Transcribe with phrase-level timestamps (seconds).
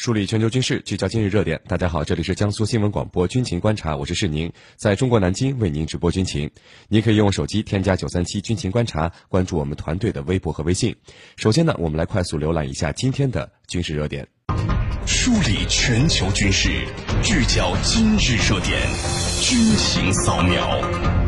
[0.00, 1.60] 梳理全球军事，聚焦今日热点。
[1.68, 6.50] 大家好，这里是江苏新闻广播军情观察，我是世宁，在中国南京为您直播军情。
[6.88, 10.96] 您可以用手机添加九三七军情观察，关注我们团队的微博和微信。
[11.36, 14.26] 首先呢，我们来快速浏览一下今天的军事热点，
[15.04, 16.70] 梳理全球军事，
[17.22, 18.80] 聚焦今日热点，
[19.42, 21.19] 军情扫描。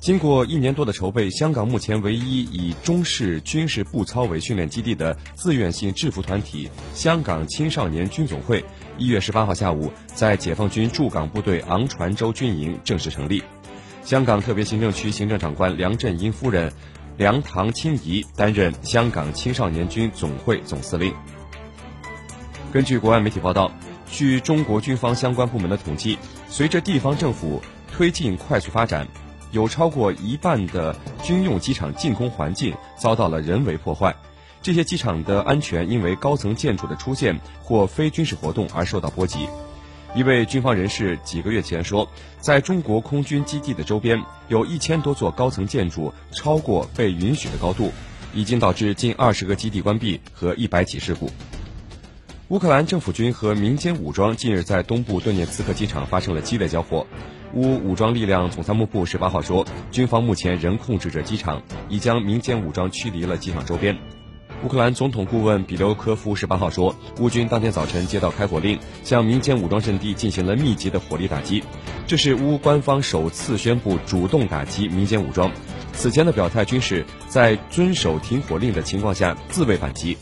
[0.00, 8.64] 经过一年多的筹备，香港目前唯一以中式军事步操为训练基地的自愿性制服团体——香港青少年军总会，
[8.96, 13.42] 一月十八号下午在解放军驻港部队昂船洲军营正式成立。
[14.02, 16.72] 香港特别行政区行政长官梁振英夫人
[17.18, 21.12] 梁唐清怡担任香港青少年军总会总司令。
[22.72, 23.70] 根据国外媒体报道，
[24.10, 26.16] 据中国军方相关部门的统计，
[26.48, 27.60] 随着地方政府
[27.92, 29.06] 推进快速发展。
[29.50, 34.14] 有超过一半的军用机场进攻环境遭到了人为破坏，
[34.62, 39.48] 这些机场的安全因为高层建筑的出现或非军事活动而受到波及。
[40.14, 42.08] 一位军方人士几个月前说，
[42.40, 47.92] 在中国空军基地的周边有一千多座高层建筑超过被允许的高度，
[48.34, 51.30] 已经导致近二十个基地关闭和一百起事故。
[52.50, 57.06] 乌克兰政府军和民间武装近日在东部顿涅茨克机场发生了激烈交火。
[57.54, 63.96] 乌武装力量总参谋部十八号说，军方目前仍控制着机场，已将民间武装驱离了机场周边。
[64.64, 71.62] 乌克兰总统顾问比留科夫十八号说，乌军当天早晨接到开火令，向民间武装阵地进行了密集的火力打击。
[72.08, 75.52] 这是乌官方首次宣布主动打击民间武装。
[75.92, 80.18] 此前的表态均是在遵守停火令的情况下自卫反击。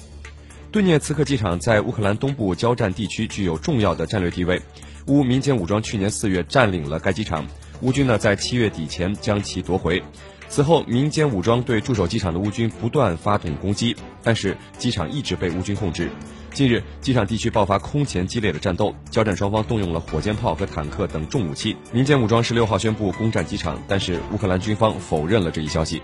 [0.71, 4.61] 顿涅茨克机场在乌克兰东部交战地区具有重要的战略地位。
[5.07, 7.47] 乌民间武装去年四月占领了该机场，
[7.81, 10.03] 乌军呢在七月底前将其夺回。
[10.47, 16.11] 此后，民间武装对驻守机场的乌军不断发动攻击，但是机场一直被乌军控制。
[16.53, 21.75] 近日，机场地区爆发空前激烈的战斗，交战双方动用了火箭炮和坦克等重武器。
[21.93, 26.03] 民间武装十六号宣布攻占机场，但是乌克兰军方否认了这一消息。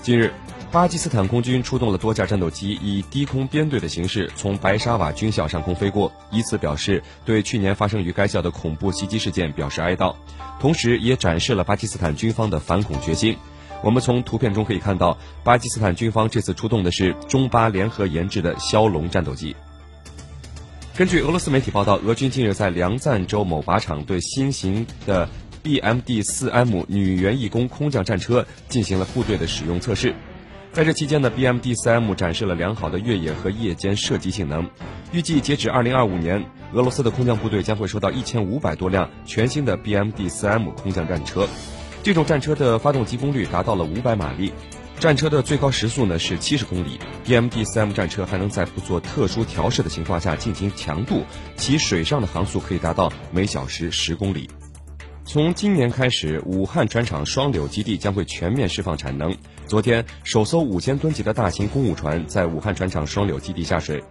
[0.00, 0.32] 近日。
[0.72, 10.14] 巴基斯坦空军出动了多架战斗机，以低空编队的形式从白沙瓦军校上空飞过，以此表示对去年发生于该校的恐怖袭击事件表示哀悼，
[10.60, 13.36] 同时也展示了巴基斯坦军方的反恐决心。
[13.82, 19.56] 我们从图片中可以看到，巴基斯坦军方这次出动的是中巴联合研制的枭龙战斗机。
[20.94, 25.28] 根据俄罗斯媒体报道，俄军近日在梁赞州某靶场对新型的
[25.64, 30.14] BMD-4M 女原翼攻空降战车进行了部队的使用测试。
[30.72, 34.70] 在这期间呢，BMD-4M 展示了良好的越野和夜间射击性能。
[35.10, 41.48] 预计截止2025年，俄罗斯的空降部队将会收到1500多辆全新的 BMD-4M 空降战车。
[42.04, 44.52] 这种战车的发动机功率达到了500马力，
[45.00, 47.00] 战车的最高时速呢是70公里。
[47.26, 51.24] BMD-4M 战车还能在不做特殊调试的情况下进行强度，
[51.56, 54.48] 其水上的航速可以达到每小时10公里。
[55.24, 59.34] 从今年开始，武汉船厂双柳基地将会全面释放产能。
[59.70, 64.02] 昨天，首艘五千吨级的大型公务船在武汉船厂双柳基地下水。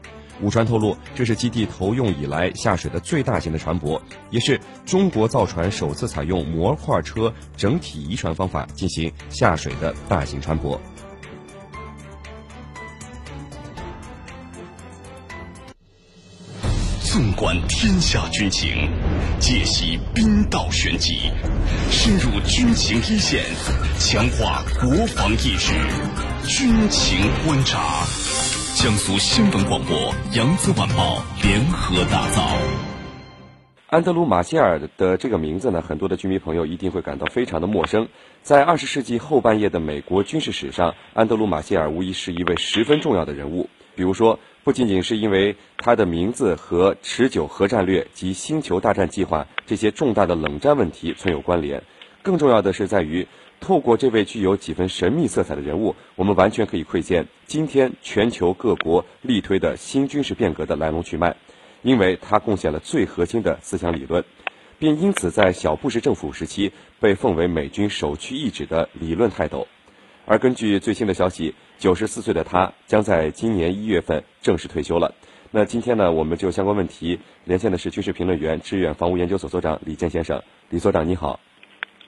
[0.42, 4.00] 武船透露，这是基地投用以来下水的最大型的船舶，
[4.30, 10.80] 也是中国造船首次采用模块车整体移船方法进行下水的大型船舶。
[17.12, 18.88] 纵观天下军情，
[19.40, 21.32] 解析兵道玄机，
[21.90, 23.44] 深入军情一线，
[23.98, 25.74] 强化国防意识。
[26.48, 28.06] 军情观察，
[28.76, 32.48] 江苏新闻广播、扬子晚报联合打造。
[33.88, 38.08] 安德鲁·马歇尔的这个名字呢，很多的军迷朋友一定会感到非常的陌生。
[38.44, 43.68] 在二十世纪后半叶的美国军事史上，安德鲁·马歇尔无疑是一位十分重要的人物。
[43.96, 44.40] 比如说。
[44.70, 51.82] 不仅仅是因为他的名字和持久核战略及星球大战计划这些重大的冷战问题存有关联，
[52.22, 53.28] 更重要的是在于，
[53.60, 61.36] 透过这位具有几分神秘色彩的人物，我们完全可以窥见今天全球各国力推的新军事变革的来龙去脉，
[61.82, 64.24] 因为他贡献了最核心的思想理论，
[64.78, 69.68] 并因此在小布什政府时期被奉为美军首屈一指的理论泰斗。
[70.28, 75.16] 而根据最新的消息，九十四岁的他将在今年一月份正式退休了。
[75.50, 80.44] 那今天呢，我们就相关问题连线的是军事评论员、致远防务研究所所长李健先生。
[80.70, 81.40] 李所长你好。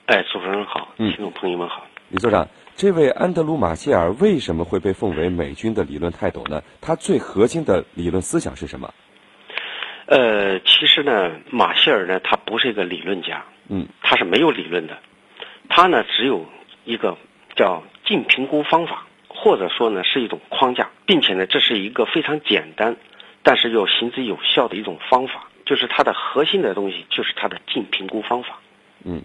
[0.08, 1.86] 哎，主持人好，听众朋友们好。
[2.10, 6.62] 李所长，这位安德鲁·马歇尔为什么会被奉为美军的理论泰斗呢？
[6.82, 8.94] 他最核心的理论思想是什么？
[10.08, 15.00] 呃，其实呢，马歇尔呢，他不是一个理论家，嗯，他是没有理论的，
[15.70, 16.46] 他呢只有
[16.84, 17.18] 一个
[17.56, 22.96] 叫净评估方法，或者说呢是一种框架，并且呢这是一个非常简单，
[23.44, 28.60] 但是又行之有效的一种方法，就是它的核心的东西就是它的净评估方法。
[29.04, 29.24] 嗯，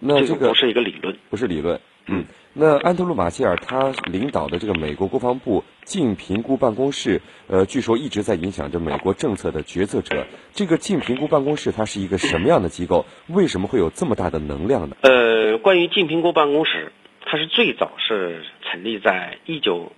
[0.00, 1.80] 那这个不是一个理论，不是理论。
[2.08, 10.24] 嗯，那安德鲁·马歇尔他领导的这个美国国防部净评估办公室，呃，据说一直在影响着美国政策的决策者。
[10.52, 13.04] 这个净评估办公室它是一个什么样的机构？
[13.26, 14.96] 为什么会有这么大的能量呢？
[15.00, 16.92] 呃，关于净评估办公室，
[17.26, 19.92] 它是最早是成立在一九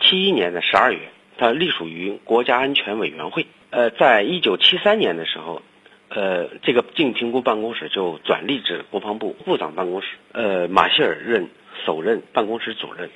[0.00, 3.46] 七一年的十二月，它隶属于国家安全委员会。
[3.68, 5.60] 呃，在一九七三年的时候。
[6.10, 10.08] 呃，这个净评估办公室就转隶至国防部部长办公室。
[10.32, 11.50] 呃，马歇尔任
[11.84, 13.10] 首任办公室主任，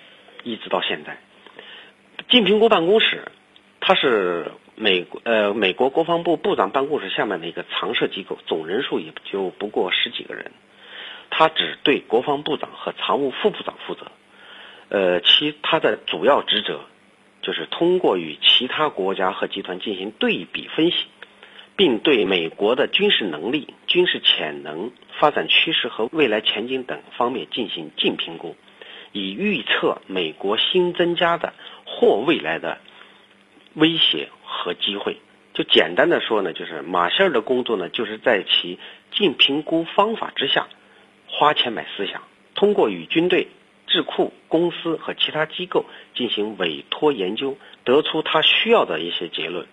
[0.44, 1.16] 一直到现在。
[2.28, 3.22] 净评估办公室，
[3.80, 10.52] 它是美国呃美国国防部部长办公室下面的一个常设机构，总人数也就不过十几个人。
[11.34, 14.06] 他只对国防部长和常务副部长负责。
[14.90, 16.82] 呃，其他的主要职责
[17.40, 20.96] 就是通过与其他国家和集团进行对比分析。
[21.74, 28.56] 并对美国的军事能力、军事潜能、发展趋势和未来前景等方面进行净评估，
[29.10, 31.54] 以预测美国新增加的
[31.86, 32.78] 或未来的
[33.72, 35.16] 威胁和机会。
[35.54, 38.78] 就简单的说呢，就是马歇尔的工作呢，就是在其
[39.10, 40.68] 净评估方法之下，
[41.32, 42.22] 花钱买思想，
[42.54, 43.48] 通过与军队、
[43.88, 49.66] 智库、公司和其他机构进行委托研究，得出他需要的一些结论。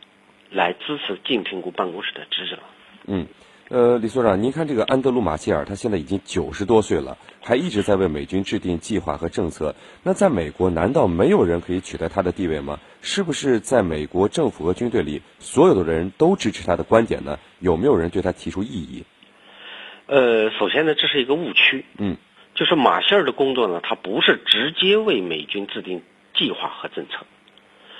[0.51, 2.57] 来支持净评估办公室的职责。
[3.05, 3.27] 嗯，
[3.67, 9.75] 呃，李所长，您看这个安德鲁·马歇尔，他现在已经九十多岁了，还一直在为美军制定计划和政策。
[10.01, 12.79] 那在美国，难道没有人可以取代他的地位吗？
[13.03, 17.37] 是不是在美国政府和军队里，所有的人都支持他的观点呢？
[17.59, 19.03] 有没有人对他提出异议？
[20.09, 21.85] 呃，首先呢，这是一个误区。
[21.99, 22.17] 嗯，
[22.55, 26.01] 就是马歇尔的工作呢，他不是直接为美军制定
[26.33, 27.27] 计划和政策，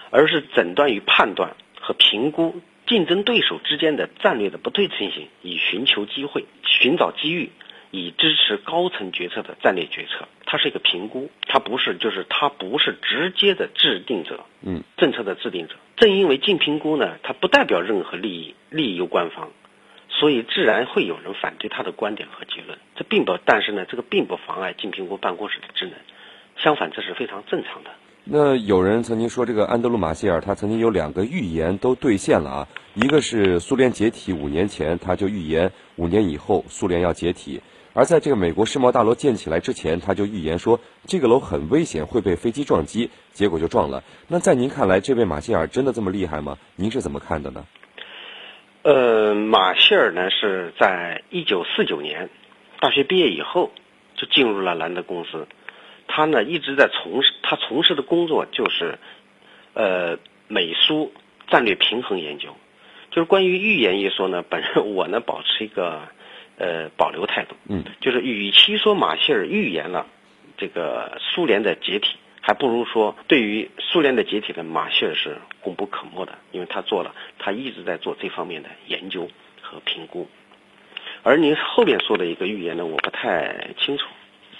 [0.10, 1.56] 而是诊断与判断。
[1.82, 7.50] 和评估竞争对手之间的战略的不对称性，以寻求机会、寻找机遇，
[7.90, 10.28] 以支持高层决策的战略决策。
[10.46, 15.76] 它是一个评估，它不是就是它不是直接的制定者，嗯，政策的制定者。
[15.96, 19.50] 正因为净评估呢，它不代表任何利益利益攸关方，
[20.20, 22.78] 所以自然会有人反对他的观点和结论。
[22.96, 25.94] 这并不，但是呢，这个并不妨碍净评估办公室的职能，
[26.58, 27.92] 相反，这是非常正常的。
[28.26, 37.62] 那有人曾经说，这个安德鲁·马歇尔他曾经有两个预言都兑现了啊，一个是苏联解体五年前，他就预言五年以后苏联要解体；
[37.94, 44.04] 而在这个美国世贸大楼建起来之前，他就预言说这个楼很危险，会被飞机撞击，结果就撞了。
[44.28, 46.58] 那在您看来，这位马歇尔真的这么厉害吗？
[46.76, 47.66] 您是怎么看的呢？
[48.82, 52.30] 呃，马歇尔呢是在一九四九年
[52.80, 53.72] 大学毕业以后
[54.16, 55.48] 就进入了兰德公司。
[56.08, 58.98] 他呢一直在从事，他从事的工作就是，
[59.74, 60.18] 呃，
[60.48, 61.14] 美苏
[61.50, 62.56] 战略平衡研究。
[63.12, 66.08] 就是关于预言一说呢，本人我呢保持一个
[66.58, 67.56] 呃保留态度。
[67.68, 67.84] 嗯。
[68.00, 70.08] 就是与其说马歇尔预言了
[70.58, 72.16] 这个苏联的解体，
[72.50, 79.30] 还不如说对于苏联的解体的马歇尔是功不可没的，因为他做了，他一直在做这方面的研究
[79.62, 80.28] 和评估。
[81.22, 84.08] 而您后面说的一个预言呢，我不太清楚。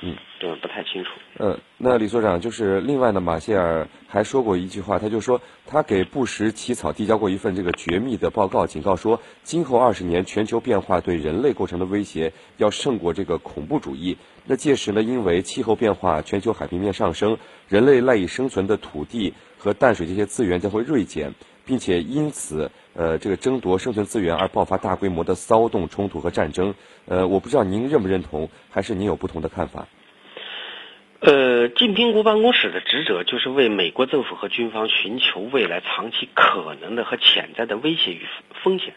[0.02, 1.10] 嗯，对，不太清楚。
[1.40, 14.18] 嗯，那李所长就是另外呢，马歇尔还说过一句话，他就说他给布什起草递交过一份这个绝密的报告，警告说今后二十年全球变化对人类构成的威胁要胜过这个恐怖主义。
[14.46, 17.38] 那届时呢，因为气候变化、全球海平面上升，
[17.68, 21.34] 人类赖以生存的土地和淡水这些资源将会锐减，
[21.70, 26.74] 并且因此呃这个争夺生存资源而爆发大规模的骚动、冲突和战争。
[27.06, 29.88] 呃，我不知道您认不认同，还是您有不同的看法？
[31.20, 38.26] 呃，近平国办公室的职责就是为美国政府和军方寻求未来长期可能的和潜在的威胁与
[38.64, 38.96] 风险，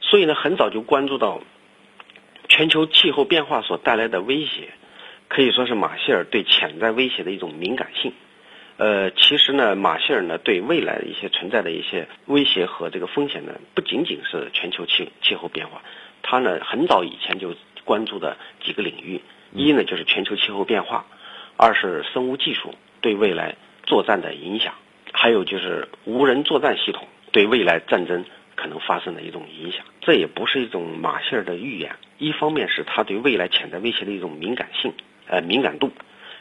[0.00, 1.40] 所以呢，很早就关注到
[2.48, 4.68] 全球气候变化所带来的威胁，
[5.26, 8.12] 可以说是马歇尔对潜在威胁的一种敏感性。
[8.78, 15.82] 呃，其实呢，马歇尔呢对未来的一些存在的一些威胁和这个风险呢，不仅仅是全球气气候变化，
[16.22, 17.54] 他呢很早以前就
[17.84, 21.06] 关注的几个领域，一呢就是全球气候变化。
[21.56, 24.74] 二是生物技术对未来作战的影响，
[25.12, 29.86] 还有就是无人作战系统对未来战争可能发生的一种影响。
[30.02, 34.92] 这也不是一种马歇尔的预言，一方面是他对未来潜在威胁的一种敏感性，
[35.28, 35.88] 呃敏感度；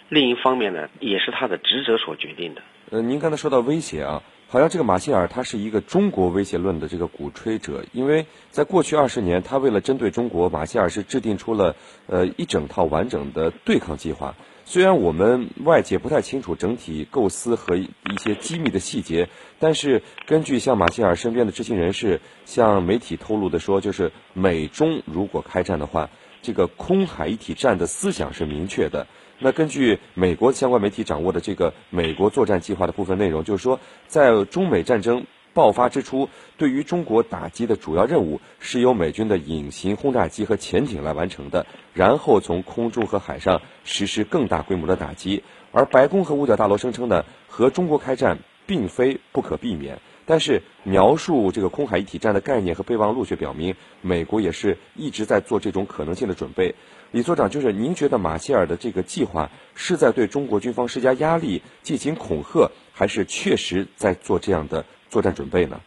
[0.10, 2.62] 另一方面呢，也是他的职责所决定的。
[2.92, 4.22] 呃，您刚才说到威胁啊。
[4.48, 14.36] 好像这个马歇尔他是一个中国威胁论的这个鼓吹者，因为在过去二十年，他为了针对中国，马歇尔是制定出了呃一整套完整的对抗计划。
[14.64, 26.12] 虽然我们外界不太清楚整体构思和一些机密的细节，但是根据像马歇尔身边的知情人士向媒体透露的说，就是美中如果开战的话，
[26.44, 29.08] 这个空海一体战的思想是明确的。
[29.40, 45.44] 那根据美国相关媒体掌握的这个美国作战计划的部分内容，就是说，在中美战争爆发之初，对于中国打击的主要任务是由美军的隐形轰炸机和潜艇来完成的，然后从空中和海上实施更大规模的打击。
[45.72, 50.00] 而白宫和五角大楼声称呢，和中国开战并非不可避免。
[50.26, 56.76] 但是描述这个空海一体战的概念和备忘录却表明，美国也是一直在做这种可能性的准备。
[57.12, 65.80] 李所长，就是您觉得马歇尔的这个计划是在对中国军方施加压力、进行恐吓，还是确实在做这样的作战准备呢？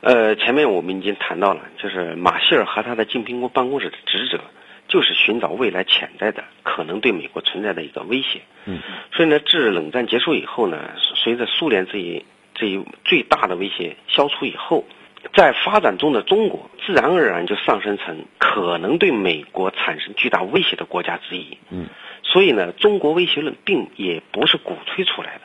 [0.00, 4.40] 呃，前面我们已经谈到了，就是马歇尔和他的金苹果办公室的职责，
[4.88, 8.40] 就是寻找未来潜在的可能对美国存在的一个威胁。
[8.64, 8.80] 嗯。
[9.12, 12.24] 所以呢，自冷战结束以后呢，随着苏联这一
[12.60, 14.84] 这一最大的威胁消除以后，
[15.32, 21.56] 在发展中的中国自然而然就上升成可能对美国产生巨大威胁的国家之一。
[21.70, 21.86] 嗯，
[22.22, 25.40] 所以呢，中国威胁论并也不是鼓吹出来的，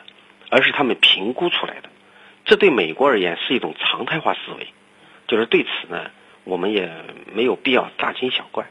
[0.50, 1.88] 而是他们评估出来的。
[2.44, 4.68] 这对美国而言是一种常态化思维，
[5.26, 6.10] 就是对此呢，
[6.44, 6.90] 我们也
[7.32, 8.66] 没有必要大惊小怪。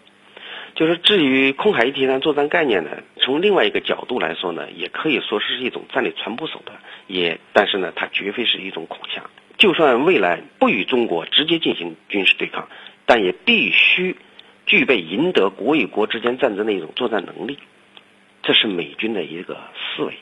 [0.76, 6.78] 就是至于空海一体战作战概念呢，从另外一个角度来说呢，也可以说是一种战略传播手段。
[7.08, 9.24] 也，但是呢，它绝非是一种恐吓。
[9.58, 12.68] 就算未来不与中国直接进行军事对抗，
[13.06, 14.16] 但也必须
[14.66, 17.58] 具备赢得国与国之间战争的一种作战能力。
[18.44, 20.14] 这是美军的一个思维。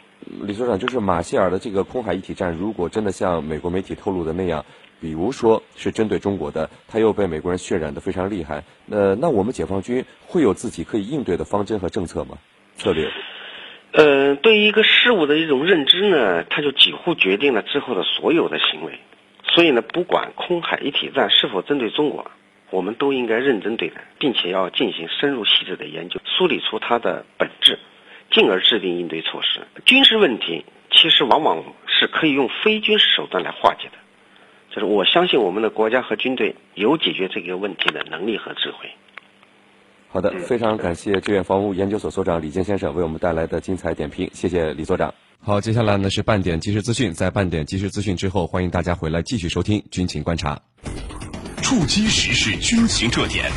[0.45, 4.65] 李所长，就是马歇尔的这个空海一体战，如果真的像美国媒体透露的那样。
[5.01, 8.63] 比如说是针对中国的，他又被美国人渲染的非常厉害。
[8.85, 12.37] 那，那我们解放军会有自己可以应对的方针和政策吗？
[12.77, 13.11] 策略？
[13.93, 18.99] 呃，对于一个事物的一种认知呢，它就几乎决定了之后的所有的行为。
[19.43, 22.31] 所以呢，不管空海一体战是否针对中国，
[22.71, 27.77] 我们都应该认真对待，并且要进行深入细致的研究，梳理出它的本质，
[28.31, 29.61] 进而制定应对措施。
[29.85, 33.97] 军事问题其实往往是可以用非军事手段来化解的。
[34.71, 38.89] 就是我相信我们的国家和军队有解决这个问题的能力和智慧。
[40.13, 45.11] 好的，非常感谢志愿房屋研究所所长李健先生为我们带来的精彩点评，谢谢李所长。
[45.39, 50.61] 好，接下来呢是半点即时资讯，在半点即时资讯之后，欢迎大家回来继续收听军情观察。
[51.63, 53.51] 触击时事军情热点，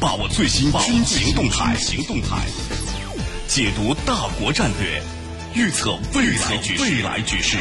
[0.00, 2.38] 把握最新军情动态，行动态，
[3.48, 5.02] 解读大国战略，
[5.60, 7.58] 预测未来局未来局势。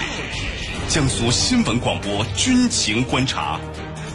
[0.88, 3.60] 江苏新闻广播军情观察，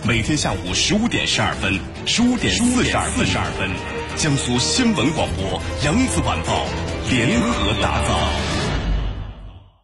[0.07, 3.69] 每天下午十五点十二分、十五点四十二分，
[4.17, 6.65] 江苏新闻广播、扬子晚报
[7.11, 8.48] 联合打造。